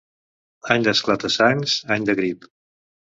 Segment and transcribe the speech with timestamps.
[0.75, 2.53] Any d'esclata-sangs, any de grip.